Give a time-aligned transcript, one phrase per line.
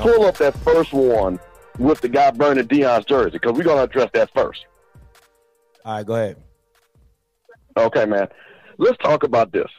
[0.00, 1.38] Pull up that first one
[1.78, 4.66] with the guy burning Deion's jersey because we're gonna address that first.
[5.84, 6.36] all right, go ahead.
[7.76, 8.28] Okay, man.
[8.78, 9.70] Let's talk about this.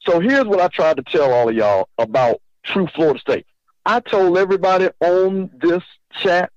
[0.00, 3.46] So here's what I tried to tell all of y'all about True Florida State.
[3.86, 6.50] I told everybody on this chat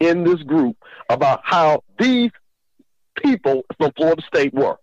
[0.00, 0.76] in this group
[1.08, 2.30] about how these
[3.22, 4.76] people from Florida State were.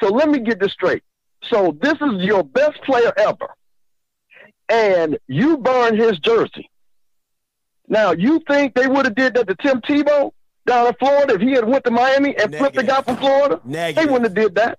[0.00, 1.02] So let me get this straight.
[1.44, 3.48] So this is your best player ever,
[4.68, 6.70] and you burn his jersey.
[7.88, 10.32] Now you think they would have did that to Tim Tebow
[10.66, 13.60] down in Florida if he had went to Miami and flipped the guy from Florida?
[13.94, 14.78] They wouldn't have did that.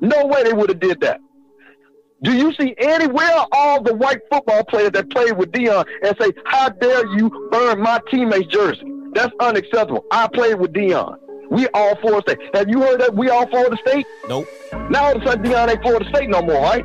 [0.00, 1.20] No way they would have did that.
[2.22, 6.32] Do you see anywhere all the white football players that played with Deion and say,
[6.44, 8.90] "How dare you burn my teammate's jersey"?
[9.12, 10.04] That's unacceptable.
[10.10, 11.16] I played with Deion.
[11.50, 12.38] We all Florida State.
[12.54, 14.06] Have you heard that we all Florida State?
[14.28, 14.46] Nope.
[14.88, 16.84] Now all of a sudden Deion ain't Florida State no more, right?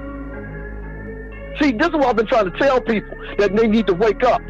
[1.59, 4.23] See, this is what I've been trying to tell people that they need to wake
[4.23, 4.41] up.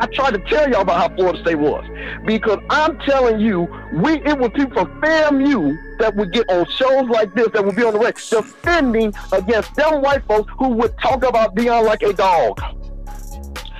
[0.00, 1.84] I tried to tell y'all about how Florida State was
[2.24, 7.06] because I'm telling you, we it was people from FAMU that would get on shows
[7.10, 10.96] like this that would be on the radio defending against them white folks who would
[10.98, 12.62] talk about Deion like a dog,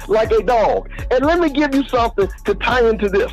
[0.09, 0.91] like a dog.
[1.11, 3.33] And let me give you something to tie into this.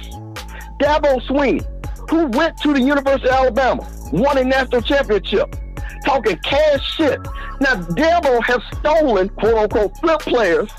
[0.80, 1.66] Dabo Swinney,
[2.09, 5.58] who went to the University of Alabama, won a national championship,
[6.03, 7.20] talking cash shit.
[7.59, 10.72] Now, Dabo has stolen, quote unquote, flip players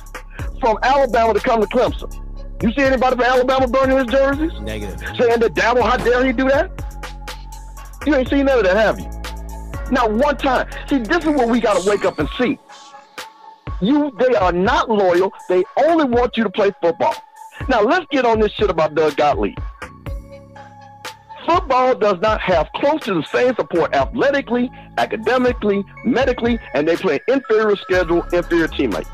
[0.61, 2.13] from Alabama to come to Clemson.
[2.63, 4.61] You see anybody from Alabama burning his jerseys?
[4.61, 4.99] Negative.
[5.17, 6.71] Saying that Dabo, how dare he do that?
[8.07, 9.09] You ain't seen none of that, have you?
[9.93, 10.69] Not one time.
[10.89, 12.59] See, this is what we got to wake up and see.
[13.81, 15.33] You, they are not loyal.
[15.49, 17.15] They only want you to play football.
[17.69, 19.59] Now let's get on this shit about Doug Gottlieb.
[21.49, 27.21] Football does not have close to the same support athletically, academically, medically, and they play
[27.27, 29.09] inferior schedule, inferior teammates.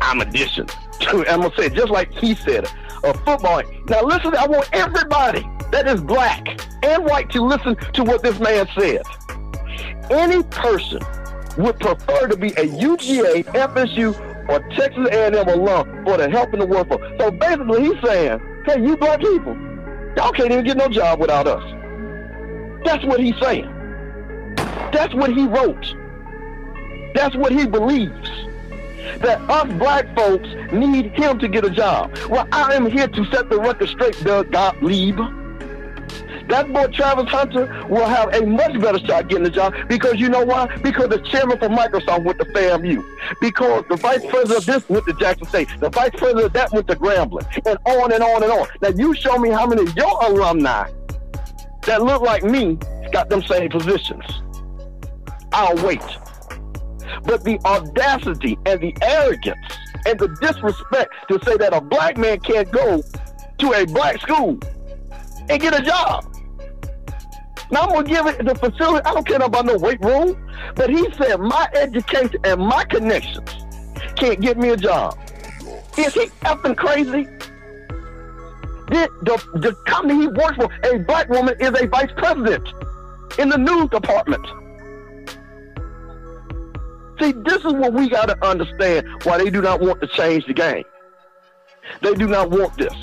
[0.00, 0.66] I'm addition.
[1.02, 2.66] I'm gonna say just like he said.
[3.04, 3.62] A football.
[3.88, 6.48] Now listen, I want everybody that is black
[6.82, 9.02] and white to listen to what this man said.
[10.10, 11.02] Any person
[11.58, 16.60] would prefer to be a UGA, FSU, or Texas A&M alum for the help in
[16.60, 17.02] the workforce.
[17.18, 19.54] So basically, he's saying, "Hey, you black people,
[20.18, 21.62] y'all can't even get no job without us."
[22.84, 23.72] That's what he's saying.
[24.92, 25.94] That's what he wrote.
[27.14, 28.30] That's what he believes.
[29.20, 32.16] That us black folks need him to get a job.
[32.28, 35.18] Well, I am here to set the record straight, Doug Gottlieb.
[36.48, 40.30] That boy Travis Hunter will have a much better shot getting a job because you
[40.30, 40.74] know why?
[40.78, 43.04] Because the chairman for Microsoft went to FAMU.
[43.40, 45.68] Because the vice president of this went to Jackson State.
[45.78, 47.46] The vice president of that went to Grambling.
[47.66, 48.66] And on and on and on.
[48.80, 50.90] Now you show me how many of your alumni
[51.82, 52.78] that look like me
[53.12, 54.24] got them same positions.
[55.52, 56.02] I'll wait.
[57.24, 59.58] But the audacity and the arrogance
[60.06, 63.02] and the disrespect to say that a black man can't go
[63.58, 64.58] to a black school
[65.48, 66.27] and get a job.
[67.70, 69.04] Now I'm gonna give it the facility.
[69.04, 70.36] I don't care about no weight room,
[70.74, 73.50] but he said my education and my connections
[74.16, 75.18] can't get me a job.
[75.98, 77.24] Is he effing crazy?
[78.88, 82.66] The, the, the company he works for, a black woman is a vice president
[83.38, 84.46] in the news department.
[87.20, 90.46] See, this is what we got to understand why they do not want to change
[90.46, 90.84] the game.
[92.00, 92.94] They do not want this.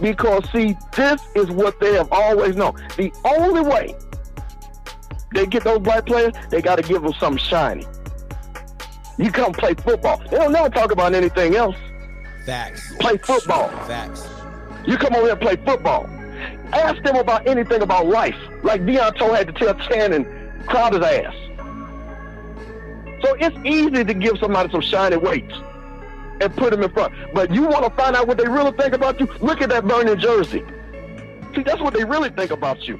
[0.00, 2.74] Because, see, this is what they have always known.
[2.96, 3.94] The only way
[5.34, 7.86] they get those black players, they got to give them something shiny.
[9.18, 10.22] You come play football.
[10.30, 11.76] They don't never talk about anything else.
[12.46, 12.94] Facts.
[12.98, 13.68] Play football.
[13.86, 14.26] Facts.
[14.86, 16.06] You come over here and play football.
[16.72, 20.24] Ask them about anything about life, like Deion Toe had to tell Channing
[20.66, 21.34] Crowder's ass.
[23.22, 25.54] So it's easy to give somebody some shiny weights
[26.40, 27.14] and put them in front.
[27.34, 29.28] But you want to find out what they really think about you?
[29.40, 30.64] Look at that burning jersey.
[31.54, 32.98] See, that's what they really think about you.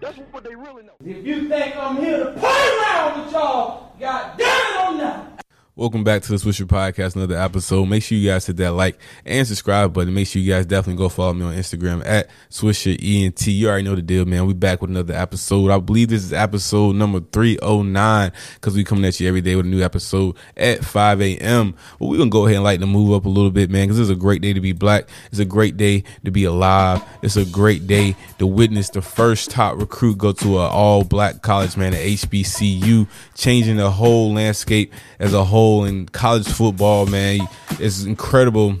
[0.00, 0.92] That's what they really know.
[1.04, 5.31] If you think I'm here to play around with y'all, God damn it, I'm not.
[5.74, 7.86] Welcome back to the Swisher Podcast, another episode.
[7.86, 10.12] Make sure you guys hit that like and subscribe button.
[10.12, 13.46] Make sure you guys definitely go follow me on Instagram at Swisher ENT.
[13.46, 14.44] You already know the deal, man.
[14.44, 15.70] We back with another episode.
[15.70, 19.64] I believe this is episode number 309 because we coming at you every day with
[19.64, 21.74] a new episode at 5 a.m.
[21.98, 23.86] But we're going to go ahead and lighten the move up a little bit, man,
[23.88, 25.08] because it's a great day to be black.
[25.30, 27.02] It's a great day to be alive.
[27.22, 31.40] It's a great day to witness the first top recruit go to an all black
[31.40, 37.40] college, man, at HBCU, changing the whole landscape as a whole in college football, man.
[37.78, 38.78] It's incredible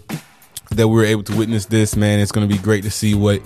[0.70, 2.18] that we are able to witness this, man.
[2.20, 3.40] It's going to be great to see what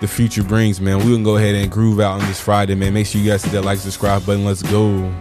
[0.00, 0.98] the future brings, man.
[0.98, 2.94] We're going to go ahead and groove out on this Friday, man.
[2.94, 4.44] Make sure you guys hit that like, subscribe button.
[4.44, 5.12] Let's go.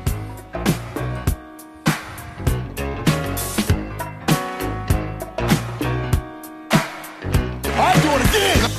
[7.79, 8.71] I do it again.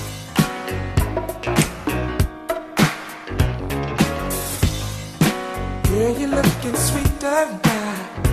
[5.85, 8.28] Girl, you're looking sweeter now.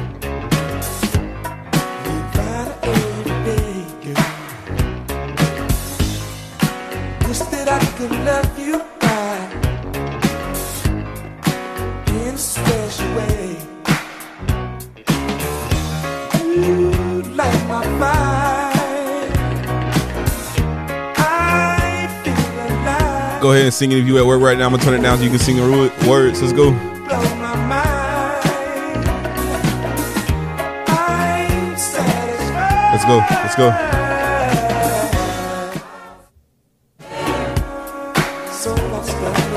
[7.98, 8.76] Could love you
[12.10, 13.58] in a special way.
[16.44, 19.32] You light my fire.
[21.16, 22.34] I feel
[22.66, 23.42] alive.
[23.42, 24.66] Go ahead and sing it if you at work right now.
[24.66, 26.42] I'm to turn it down so you can sing the words.
[26.42, 26.72] Let's go.
[26.72, 29.08] blow my mind.
[30.90, 32.92] I'm satisfied.
[32.92, 33.18] Let's go.
[33.18, 34.15] Let's go.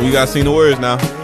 [0.09, 1.18] You guys seen the words now.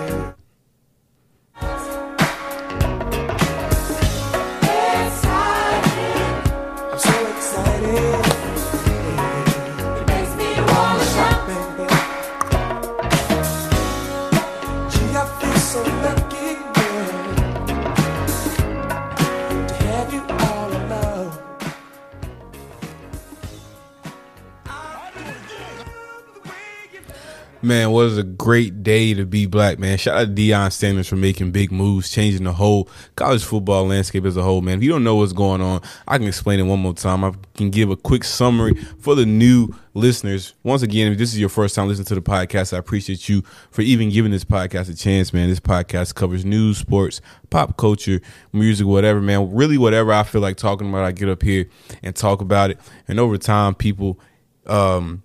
[27.64, 29.96] Man, what is a great day to be black, man.
[29.96, 34.26] Shout out to Deion Sanders for making big moves, changing the whole college football landscape
[34.26, 34.76] as a whole, man.
[34.76, 37.24] If you don't know what's going on, I can explain it one more time.
[37.24, 40.52] I can give a quick summary for the new listeners.
[40.62, 43.40] Once again, if this is your first time listening to the podcast, I appreciate you
[43.70, 45.48] for even giving this podcast a chance, man.
[45.48, 48.20] This podcast covers news, sports, pop culture,
[48.52, 49.54] music, whatever, man.
[49.54, 51.70] Really, whatever I feel like talking about, I get up here
[52.02, 52.78] and talk about it.
[53.08, 54.20] And over time, people,
[54.66, 55.23] um,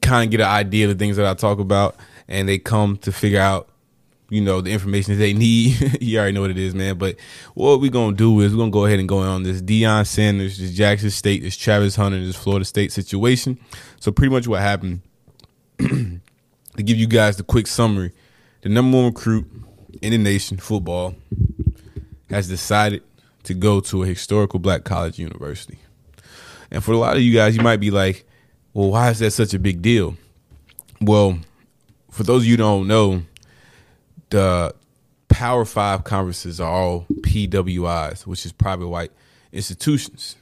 [0.00, 1.96] kind of get an idea of the things that I talk about,
[2.26, 3.68] and they come to figure out,
[4.28, 5.98] you know, the information that they need.
[6.00, 6.98] you already know what it is, man.
[6.98, 7.16] But
[7.54, 10.58] what we're gonna do is we're gonna go ahead and go on this Deion Sanders,
[10.58, 13.58] this Jackson State, this Travis Hunter, this Florida State situation.
[14.00, 15.02] So pretty much what happened.
[15.78, 18.12] to give you guys the quick summary,
[18.62, 19.46] the number one recruit
[20.02, 21.14] in the nation, football,
[22.30, 23.02] has decided
[23.44, 25.78] to go to a historical black college university.
[26.70, 28.27] And for a lot of you guys, you might be like,
[28.74, 30.16] well, why is that such a big deal?
[31.00, 31.38] Well,
[32.10, 33.22] for those of you don't know,
[34.30, 34.74] the
[35.28, 39.12] Power Five conferences are all PWIs, which is private white
[39.52, 40.36] institutions,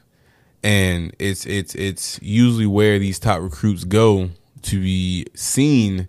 [0.63, 4.31] and it's it's it's usually where these top recruits go
[4.63, 6.09] to be seen,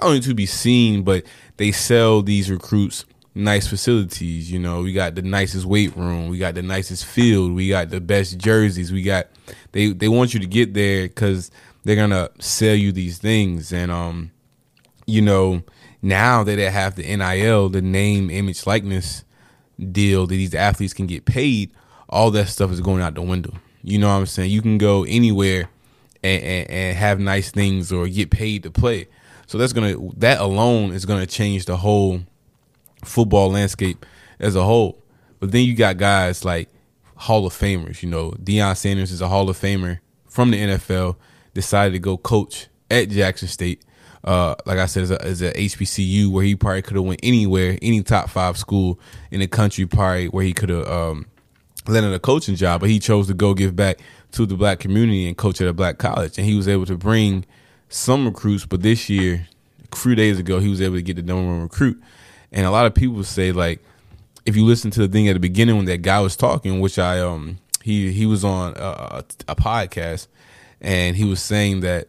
[0.00, 1.24] not only to be seen, but
[1.56, 3.04] they sell these recruits
[3.36, 4.50] nice facilities.
[4.50, 7.90] You know, we got the nicest weight room, we got the nicest field, we got
[7.90, 9.26] the best jerseys, we got
[9.72, 11.50] they they want you to get there because
[11.84, 14.32] they're gonna sell you these things, and um,
[15.06, 15.62] you know,
[16.02, 19.24] now that they have the NIL, the name, image, likeness
[19.92, 21.70] deal that these athletes can get paid,
[22.08, 23.52] all that stuff is going out the window.
[23.82, 24.50] You know what I'm saying?
[24.50, 25.68] You can go anywhere
[26.24, 29.08] and, and, and have nice things or get paid to play.
[29.46, 32.22] So that's gonna that alone is gonna change the whole
[33.06, 34.04] football landscape
[34.38, 35.02] as a whole.
[35.40, 36.68] But then you got guys like
[37.16, 38.02] Hall of Famers.
[38.02, 41.16] You know, Deion Sanders is a Hall of Famer from the NFL.
[41.54, 43.82] Decided to go coach at Jackson State.
[44.24, 47.78] Uh, like I said, as a, a HBCU where he probably could have went anywhere,
[47.80, 48.98] any top five school
[49.30, 51.26] in the country, probably where he could have um,
[51.86, 52.80] landed a coaching job.
[52.80, 54.00] But he chose to go give back
[54.32, 56.96] to the black community and coach at a black college, and he was able to
[56.96, 57.44] bring
[57.88, 58.66] some recruits.
[58.66, 59.46] But this year,
[59.90, 62.02] a few days ago, he was able to get the number one recruit.
[62.52, 63.82] And a lot of people say like,
[64.44, 66.98] if you listen to the thing at the beginning when that guy was talking, which
[66.98, 70.28] I um he he was on a, a podcast,
[70.80, 72.08] and he was saying that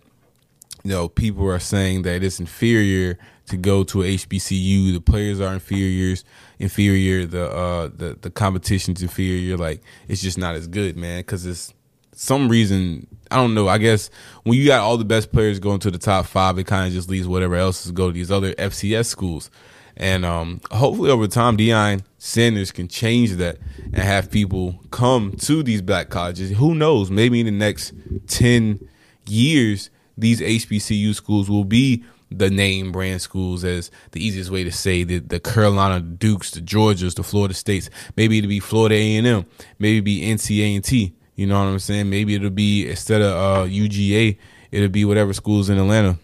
[0.83, 3.17] you know people are saying that it's inferior
[3.47, 4.93] to go to a HBCU.
[4.93, 6.23] The players are inferiors,
[6.59, 7.25] inferior.
[7.25, 9.57] The uh the the competition's inferior.
[9.57, 11.19] Like it's just not as good, man.
[11.19, 11.73] Because it's
[12.13, 13.67] some reason I don't know.
[13.67, 14.09] I guess
[14.43, 16.93] when you got all the best players going to the top five, it kind of
[16.93, 19.49] just leaves whatever else is go to these other FCS schools.
[19.97, 25.63] And um, hopefully over time, Deion Sanders can change that and have people come to
[25.63, 26.51] these black colleges.
[26.51, 27.09] Who knows?
[27.09, 27.93] Maybe in the next
[28.27, 28.87] 10
[29.27, 34.71] years, these HBCU schools will be the name brand schools as the easiest way to
[34.71, 37.89] say the, the Carolina Dukes, the Georgias, the Florida States.
[38.15, 39.45] Maybe it'll be Florida A&M.
[39.79, 41.15] Maybe be NCA&T.
[41.35, 42.09] You know what I'm saying?
[42.09, 44.37] Maybe it'll be instead of uh, UGA,
[44.71, 46.19] it'll be whatever schools in Atlanta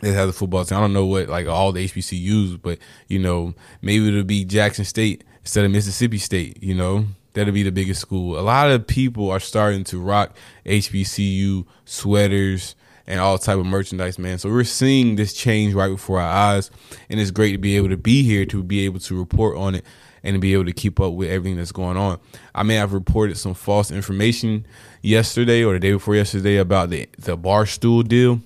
[0.00, 0.78] that have the football team.
[0.78, 4.84] I don't know what like all the HBCUs, but you know maybe it'll be Jackson
[4.84, 6.62] State instead of Mississippi State.
[6.62, 8.38] You know that'll be the biggest school.
[8.38, 12.74] A lot of people are starting to rock HBCU sweaters
[13.06, 14.38] and all type of merchandise, man.
[14.38, 16.70] So we're seeing this change right before our eyes,
[17.08, 19.76] and it's great to be able to be here to be able to report on
[19.76, 19.84] it
[20.22, 22.18] and to be able to keep up with everything that's going on.
[22.54, 24.66] I may have reported some false information
[25.02, 28.40] yesterday or the day before yesterday about the the Barstool deal.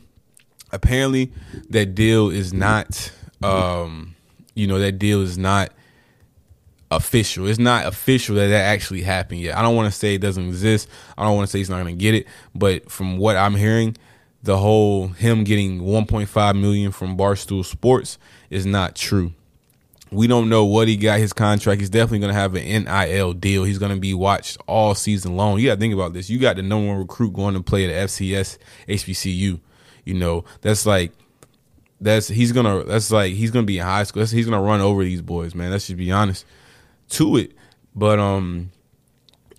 [0.73, 1.33] Apparently,
[1.71, 3.13] that deal is not,
[3.43, 4.15] um,
[4.55, 5.73] you know, that deal is not
[6.91, 7.47] official.
[7.47, 9.57] It's not official that that actually happened yet.
[9.57, 10.89] I don't want to say it doesn't exist.
[11.17, 12.27] I don't want to say he's not going to get it.
[12.55, 13.97] But from what I'm hearing,
[14.43, 19.33] the whole him getting 1.5 million from Barstool Sports is not true.
[20.13, 21.81] We don't know what he got his contract.
[21.81, 23.63] He's definitely going to have an NIL deal.
[23.63, 25.61] He's going to be watched all season long.
[25.61, 26.29] You got to think about this.
[26.29, 28.59] You got the number one recruit going to play at FCS
[28.89, 29.61] HBCU.
[30.05, 31.13] You know, that's like
[32.01, 34.21] that's he's gonna that's like he's gonna be in high school.
[34.21, 35.71] That's, he's gonna run over these boys, man.
[35.71, 36.45] Let's just be honest
[37.11, 37.53] to it.
[37.95, 38.71] But um,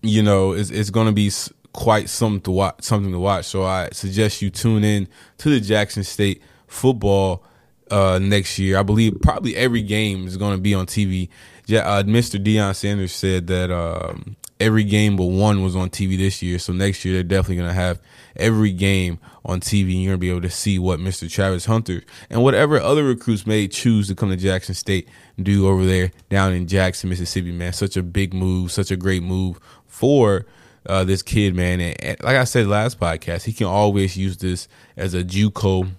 [0.02, 1.32] you know, it's it's gonna be
[1.74, 2.84] quite something to watch.
[2.84, 3.46] Something to watch.
[3.46, 5.08] So I suggest you tune in
[5.40, 7.44] to the Jackson State football
[7.92, 8.78] uh, next year.
[8.78, 11.30] I believe probably every game is to be on TV.
[11.68, 12.44] Yeah, uh, Mr.
[12.44, 16.60] Deion Sanders said that um, every game but one was on TV this year.
[16.60, 18.00] So next year they're definitely to have
[18.36, 19.94] every game on TV.
[19.94, 21.30] And you're to be able to see what Mr.
[21.30, 25.10] Travis Hunter and whatever other recruits may choose to come to Jackson State
[25.42, 27.52] do over there down in Jackson, Mississippi.
[27.52, 30.46] Man, such a big move, such a great move for
[30.86, 31.80] uh, this kid, man.
[31.80, 35.90] And, and, like I said last podcast, he can always use this as a JUCO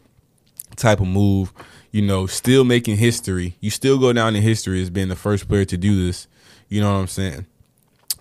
[0.76, 1.52] type of move.
[1.90, 3.57] You know, still making history.
[3.61, 6.26] You still go down in history as being the first player to do this.
[6.69, 7.47] You know what I'm saying?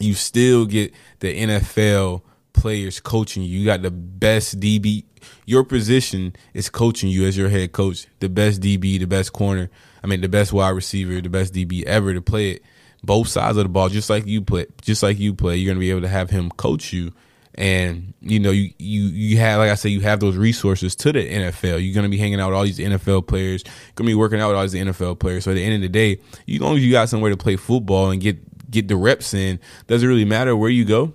[0.02, 2.22] You still get the NFL
[2.54, 3.60] players coaching you.
[3.60, 5.06] You got the best DB.
[5.46, 8.08] Your position is coaching you as your head coach.
[8.20, 9.70] The best DB, the best corner.
[10.04, 12.64] I mean, the best wide receiver, the best DB ever to play it
[13.04, 15.58] both sides of the ball, just like you play, just like you play.
[15.58, 17.12] You're gonna be able to have him coach you,
[17.56, 21.12] and you know you you you have like I said, you have those resources to
[21.12, 21.84] the NFL.
[21.84, 23.64] You're gonna be hanging out with all these NFL players.
[23.66, 25.46] You're gonna be working out with all these NFL players.
[25.46, 27.56] So at the end of the day, as long as you got somewhere to play
[27.56, 31.14] football and get get the reps in, doesn't really matter where you go.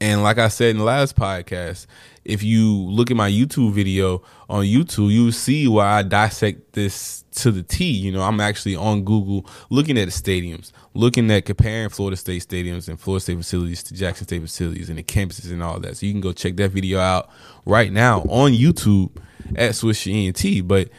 [0.00, 1.86] And like I said in the last podcast,
[2.24, 7.24] if you look at my YouTube video on YouTube, you see why I dissect this
[7.36, 7.84] to the T.
[7.84, 12.46] You know, I'm actually on Google looking at the stadiums, looking at comparing Florida State
[12.46, 15.96] stadiums and Florida State facilities to Jackson State facilities and the campuses and all that.
[15.96, 17.30] So you can go check that video out
[17.64, 19.16] right now on YouTube
[19.54, 20.66] at Swisher ENT.
[20.68, 20.90] But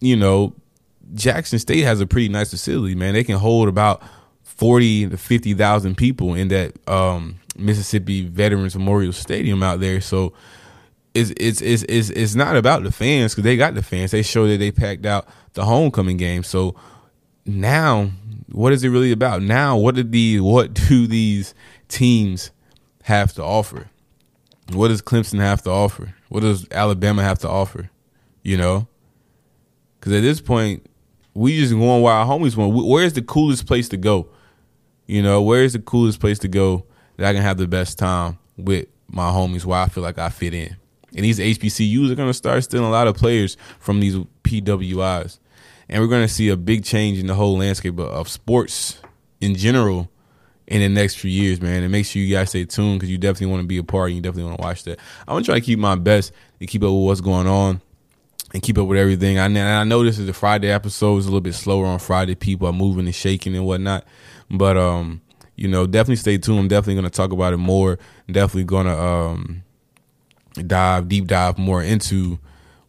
[0.00, 0.54] you know,
[1.14, 3.14] Jackson State has a pretty nice facility, man.
[3.14, 4.02] They can hold about
[4.62, 10.00] forty to fifty thousand people in that um, Mississippi Veterans Memorial Stadium out there.
[10.00, 10.34] So
[11.14, 14.12] it's it's it's it's, it's not about the fans because they got the fans.
[14.12, 16.44] They showed that they packed out the homecoming game.
[16.44, 16.76] So
[17.44, 18.12] now,
[18.52, 19.42] what is it really about?
[19.42, 21.54] Now, what did the what do these
[21.88, 22.52] teams
[23.02, 23.90] have to offer?
[24.72, 26.14] What does Clemson have to offer?
[26.28, 27.90] What does Alabama have to offer?
[28.44, 28.86] You know,
[29.98, 30.86] because at this point,
[31.34, 32.72] we just going where our homies want.
[32.86, 34.28] Where's the coolest place to go?
[35.12, 36.86] You know, where's the coolest place to go
[37.18, 40.30] that I can have the best time with my homies where I feel like I
[40.30, 40.74] fit in?
[41.14, 45.38] And these HBCUs are going to start stealing a lot of players from these PWIs.
[45.90, 49.02] And we're going to see a big change in the whole landscape of sports
[49.42, 50.10] in general
[50.66, 51.82] in the next few years, man.
[51.82, 54.08] And make sure you guys stay tuned because you definitely want to be a part
[54.08, 54.98] and you definitely want to watch that.
[55.28, 57.82] I'm going to try to keep my best to keep up with what's going on
[58.54, 59.38] and keep up with everything.
[59.38, 59.44] I,
[59.80, 61.18] I know this is the Friday episode.
[61.18, 62.34] It's a little bit slower on Friday.
[62.34, 64.06] People are moving and shaking and whatnot.
[64.52, 65.20] But, um,
[65.56, 66.60] you know, definitely stay tuned.
[66.60, 67.98] I'm definitely to talk about it more.
[68.30, 69.64] Definitely to, um,
[70.66, 72.38] dive deep dive more into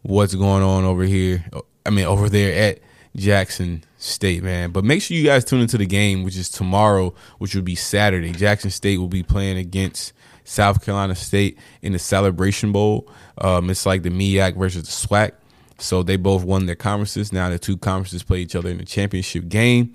[0.02, 1.44] what's going on over here.
[1.86, 2.80] I mean, over there at
[3.16, 4.70] Jackson State, man.
[4.70, 7.74] But make sure you guys tune into the game, which is tomorrow, which will be
[7.74, 8.32] Saturday.
[8.32, 10.12] Jackson State will be playing against
[10.44, 13.08] South Carolina State in the Celebration Bowl.
[13.38, 15.32] Um, it's like the MEAC versus the SWAC.
[15.78, 17.32] So they both won their conferences.
[17.32, 19.92] Now the two conferences play each other in the championship game.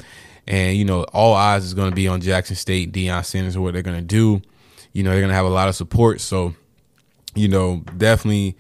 [0.50, 3.74] And, you know, all eyes is going to be on Jackson State, Deion Sanders, what
[3.74, 4.42] they're going to do.
[4.92, 6.20] You know, they're going to have a lot of support.
[6.20, 6.56] So
[7.36, 8.58] you know, definitely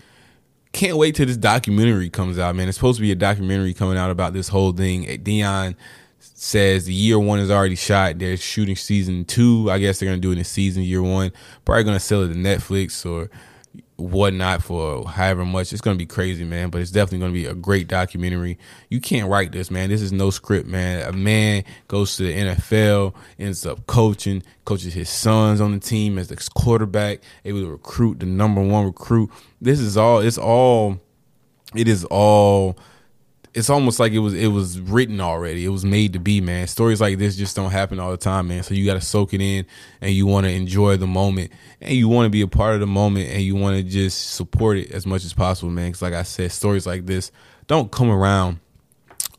[0.72, 2.67] can't wait till this documentary comes out, man.
[2.67, 5.08] It's supposed to be a documentary coming out about this whole thing.
[5.08, 5.75] Eh, Deion
[6.19, 8.19] says the year one is already shot.
[8.19, 9.69] They're shooting season two.
[9.72, 11.31] I guess they're gonna do it in season year one.
[11.65, 13.29] Probably gonna sell it to Netflix or
[14.00, 15.74] whatnot for however much.
[15.74, 16.70] It's gonna be crazy, man.
[16.70, 18.58] But it's definitely gonna be a great documentary.
[18.89, 19.89] You can't write this, man.
[19.89, 21.08] This is no script, man.
[21.08, 26.18] A man goes to the NFL, ends up coaching, coaches his sons on the team
[26.18, 29.29] as the quarterback, able to recruit the number one recruit.
[29.62, 30.20] This is all.
[30.20, 31.00] It's all.
[31.75, 32.77] It is all
[33.53, 35.65] it's almost like it was it was written already.
[35.65, 36.68] It was made to be, man.
[36.68, 38.63] Stories like this just don't happen all the time, man.
[38.63, 39.65] So you got to soak it in
[40.01, 41.51] and you want to enjoy the moment
[41.82, 44.34] and you want to be a part of the moment and you want to just
[44.36, 45.91] support it as much as possible, man.
[45.91, 47.32] Cuz like I said, stories like this
[47.68, 48.60] don't come around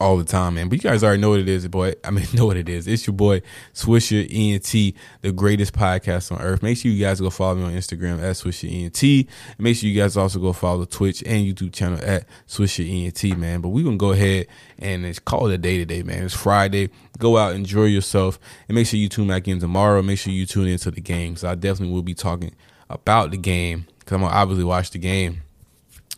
[0.00, 0.68] all the time, man.
[0.68, 1.94] But you guys already know what it is, boy.
[2.02, 2.88] I mean, know what it is.
[2.88, 3.42] It's your boy
[3.74, 6.62] Swisher ENT, the greatest podcast on earth.
[6.62, 9.02] Make sure you guys go follow me on Instagram at Swisher ENT.
[9.02, 12.88] And make sure you guys also go follow the Twitch and YouTube channel at Swisher
[12.88, 13.60] ENT, man.
[13.60, 14.46] But we're gonna go ahead
[14.78, 16.24] and it's called a day today, man.
[16.24, 16.88] It's Friday.
[17.18, 20.00] Go out, enjoy yourself, and make sure you tune back in tomorrow.
[20.00, 21.36] Make sure you tune into the game.
[21.36, 22.54] So I definitely will be talking
[22.88, 25.42] about the game because I'm gonna obviously watch the game,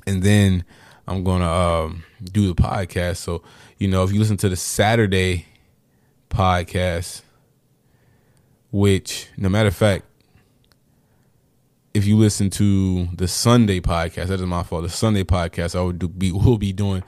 [0.06, 0.64] and then
[1.08, 3.16] I'm gonna um, do the podcast.
[3.16, 3.42] So
[3.82, 5.44] you know, if you listen to the Saturday
[6.30, 7.22] podcast,
[8.70, 10.04] which, no matter of fact,
[11.92, 14.84] if you listen to the Sunday podcast, that is my fault.
[14.84, 17.02] The Sunday podcast, I would do, be will be doing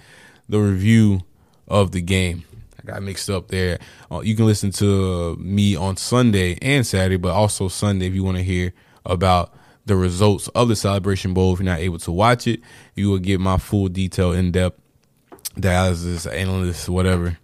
[0.49, 1.21] the review
[1.69, 2.43] of the game.
[2.77, 3.79] I got mixed up there.
[4.11, 8.25] Uh, you can listen to me on Sunday and Saturday, but also Sunday if you
[8.25, 8.73] want to hear
[9.07, 9.55] about
[9.87, 11.53] the results of the Celebration Bowl.
[11.53, 12.63] If you're not able to watch it,
[12.97, 14.81] you will get my full detail in depth
[15.55, 17.39] dialysis analyst, whatever,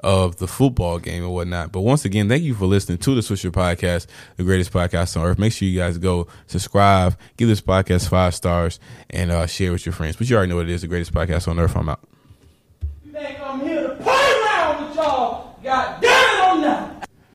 [0.00, 1.72] of the football game and whatnot.
[1.72, 4.06] But once again, thank you for listening to the Swisher Podcast,
[4.36, 5.38] the greatest podcast on earth.
[5.38, 8.78] Make sure you guys go subscribe, give this podcast five stars,
[9.10, 10.16] and uh, share with your friends.
[10.16, 11.76] But you already know what it is, the greatest podcast on earth.
[11.76, 12.00] I'm out.